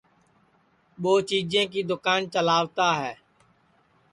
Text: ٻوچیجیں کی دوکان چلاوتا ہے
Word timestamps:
ٻوچیجیں 1.01 1.67
کی 1.71 1.81
دوکان 1.89 2.21
چلاوتا 2.33 2.87
ہے 3.01 3.13